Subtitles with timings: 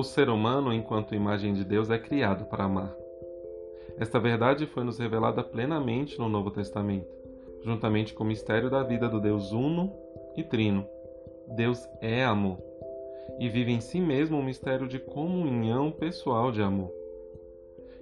[0.00, 2.90] O ser humano, enquanto imagem de Deus, é criado para amar.
[3.98, 7.06] Esta verdade foi nos revelada plenamente no Novo Testamento,
[7.62, 9.92] juntamente com o mistério da vida do Deus Uno
[10.34, 10.86] e Trino.
[11.48, 12.56] Deus é amor
[13.38, 16.90] e vive em si mesmo um mistério de comunhão pessoal de amor.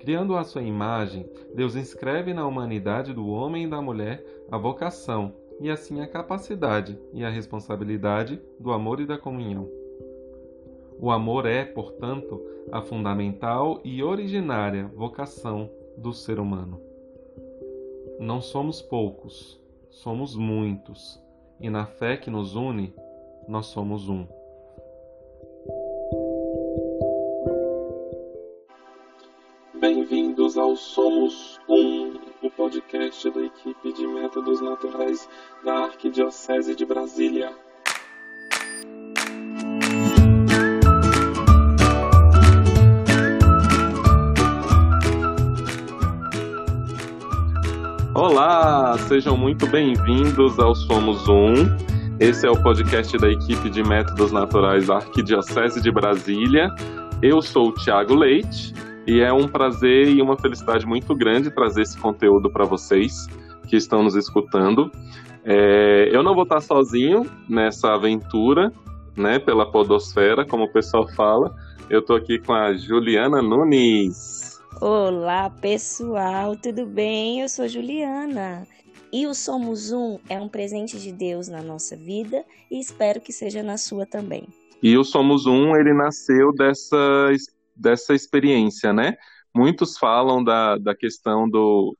[0.00, 5.34] Criando a sua imagem, Deus inscreve na humanidade do homem e da mulher a vocação
[5.60, 9.81] e assim a capacidade e a responsabilidade do amor e da comunhão.
[11.04, 16.80] O amor é, portanto, a fundamental e originária vocação do ser humano.
[18.20, 21.20] Não somos poucos, somos muitos,
[21.58, 22.94] e na fé que nos une,
[23.48, 24.24] nós somos um.
[29.80, 32.12] Bem-vindos ao Somos Um,
[32.46, 35.28] o podcast da equipe de métodos naturais
[35.64, 37.52] da Arquidiocese de Brasília.
[48.32, 51.52] Olá, sejam muito bem-vindos ao Somos Um.
[52.18, 56.74] Esse é o podcast da equipe de métodos naturais da Arquidiocese de Brasília.
[57.20, 58.72] Eu sou o Tiago Leite
[59.06, 63.26] e é um prazer e uma felicidade muito grande trazer esse conteúdo para vocês
[63.68, 64.90] que estão nos escutando.
[65.44, 68.72] É, eu não vou estar sozinho nessa aventura,
[69.14, 71.54] né, pela podosfera, como o pessoal fala.
[71.90, 74.41] Eu estou aqui com a Juliana Nunes.
[74.84, 77.40] Olá, pessoal, tudo bem?
[77.40, 78.66] Eu sou Juliana.
[79.12, 83.32] E o Somos Um é um presente de Deus na nossa vida e espero que
[83.32, 84.48] seja na sua também.
[84.82, 87.30] E o Somos Um, ele nasceu dessa
[87.76, 89.16] dessa experiência, né?
[89.54, 91.96] Muitos falam da, da questão do,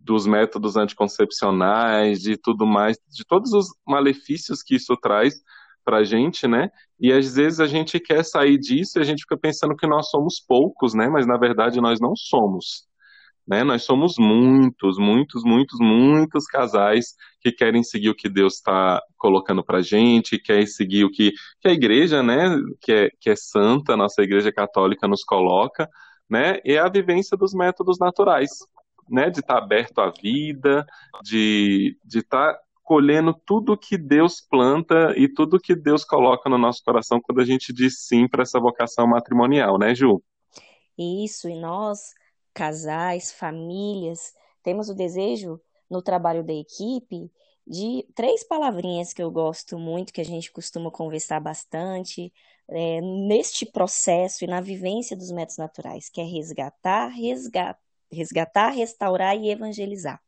[0.00, 5.40] dos métodos anticoncepcionais, de tudo mais, de todos os malefícios que isso traz
[5.84, 6.70] para a gente, né?
[6.98, 10.08] E às vezes a gente quer sair disso e a gente fica pensando que nós
[10.08, 11.08] somos poucos, né?
[11.08, 12.86] Mas na verdade nós não somos.
[13.46, 13.62] Né?
[13.62, 19.62] Nós somos muitos, muitos, muitos, muitos casais que querem seguir o que Deus está colocando
[19.62, 23.96] para gente, querem seguir o que, que a igreja, né, que é, que é santa,
[23.96, 25.88] nossa igreja católica nos coloca,
[26.28, 28.50] né, é a vivência dos métodos naturais,
[29.10, 30.86] né, de estar tá aberto à vida,
[31.22, 36.58] de estar de tá colhendo tudo que Deus planta e tudo que Deus coloca no
[36.58, 40.22] nosso coração quando a gente diz sim para essa vocação matrimonial, né, Ju?
[40.96, 42.12] Isso, e nós
[42.52, 47.32] casais, famílias, temos o desejo no trabalho da equipe
[47.66, 52.32] de três palavrinhas que eu gosto muito, que a gente costuma conversar bastante
[52.68, 57.80] é, neste processo e na vivência dos métodos naturais, que é resgatar, resgatar,
[58.12, 60.22] resgatar, restaurar e evangelizar.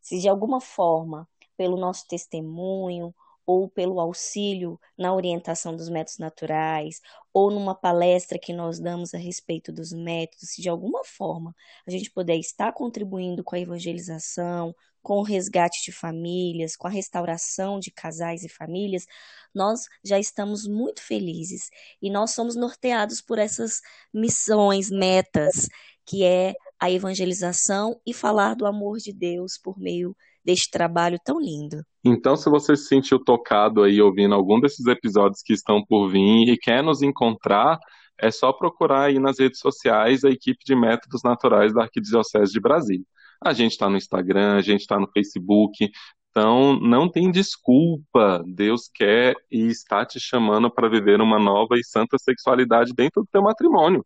[0.00, 3.14] Se de alguma forma, pelo nosso testemunho,
[3.46, 7.00] ou pelo auxílio na orientação dos métodos naturais,
[7.32, 11.54] ou numa palestra que nós damos a respeito dos métodos, se de alguma forma
[11.86, 16.90] a gente puder estar contribuindo com a evangelização, com o resgate de famílias, com a
[16.90, 19.06] restauração de casais e famílias,
[19.54, 21.70] nós já estamos muito felizes.
[22.02, 23.80] E nós somos norteados por essas
[24.12, 25.68] missões, metas,
[26.04, 30.16] que é a evangelização e falar do amor de Deus por meio
[30.46, 31.82] deste trabalho tão lindo.
[32.04, 36.48] Então, se você se sentiu tocado aí ouvindo algum desses episódios que estão por vir
[36.48, 37.76] e quer nos encontrar,
[38.18, 42.60] é só procurar aí nas redes sociais a equipe de métodos naturais da Arquidiocese de
[42.60, 43.04] Brasília.
[43.44, 45.90] A gente está no Instagram, a gente está no Facebook,
[46.30, 48.42] então não tem desculpa.
[48.46, 53.28] Deus quer e está te chamando para viver uma nova e santa sexualidade dentro do
[53.30, 54.04] teu matrimônio.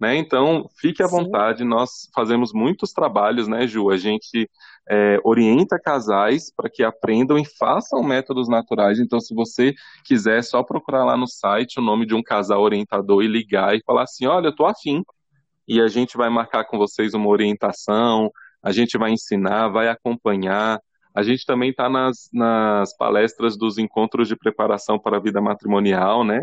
[0.00, 0.16] Né?
[0.16, 1.16] Então, fique à Sim.
[1.16, 3.88] vontade, nós fazemos muitos trabalhos, né, Ju?
[3.88, 4.50] A gente
[4.88, 8.98] é, orienta casais para que aprendam e façam métodos naturais.
[8.98, 9.72] Então, se você
[10.04, 13.76] quiser, é só procurar lá no site o nome de um casal orientador e ligar
[13.76, 15.02] e falar assim: olha, eu tô afim.
[15.68, 18.30] E a gente vai marcar com vocês uma orientação,
[18.62, 20.80] a gente vai ensinar, vai acompanhar.
[21.14, 26.24] A gente também está nas, nas palestras dos encontros de preparação para a vida matrimonial,
[26.24, 26.40] né?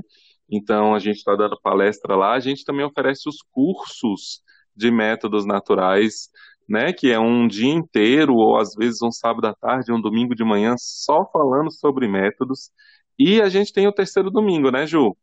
[0.52, 2.34] Então, a gente está dando palestra lá.
[2.34, 4.42] A gente também oferece os cursos
[4.76, 6.30] de métodos naturais,
[6.68, 6.92] né?
[6.94, 10.44] Que é um dia inteiro, ou às vezes um sábado à tarde, um domingo de
[10.44, 12.72] manhã, só falando sobre métodos.
[13.18, 15.16] E a gente tem o terceiro domingo, né, Ju?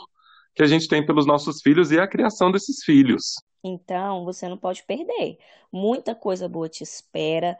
[0.54, 3.34] que a gente tem pelos nossos filhos e a criação desses filhos.
[3.62, 5.38] Então, você não pode perder.
[5.72, 7.58] Muita coisa boa te espera.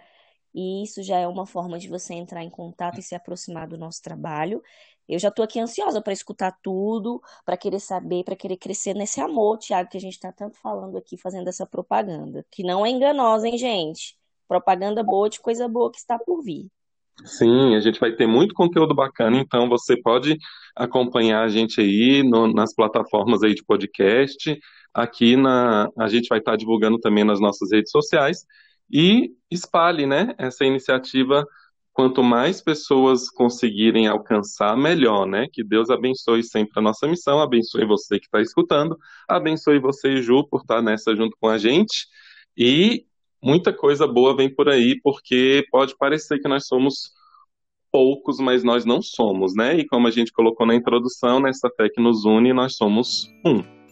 [0.55, 3.77] E isso já é uma forma de você entrar em contato e se aproximar do
[3.77, 4.63] nosso trabalho.
[5.09, 9.21] Eu já estou aqui ansiosa para escutar tudo, para querer saber, para querer crescer nesse
[9.21, 12.47] amor, Tiago, que a gente está tanto falando aqui, fazendo essa propaganda.
[12.51, 14.17] Que não é enganosa, hein, gente?
[14.47, 16.71] Propaganda boa de coisa boa que está por vir.
[17.23, 20.37] Sim, a gente vai ter muito conteúdo bacana, então você pode
[20.75, 24.59] acompanhar a gente aí no, nas plataformas aí de podcast.
[24.93, 28.45] Aqui na, a gente vai estar divulgando também nas nossas redes sociais
[28.91, 31.47] e espalhe, né, essa iniciativa.
[31.93, 35.47] Quanto mais pessoas conseguirem alcançar, melhor, né?
[35.53, 40.45] Que Deus abençoe sempre a nossa missão, abençoe você que está escutando, abençoe você, Ju,
[40.49, 42.09] por estar nessa junto com a gente.
[42.57, 43.07] E
[43.45, 47.13] muita coisa boa vem por aí, porque pode parecer que nós somos
[47.93, 49.77] poucos, mas nós não somos, né?
[49.77, 53.84] E como a gente colocou na introdução, nessa fé que nos une, nós somos um.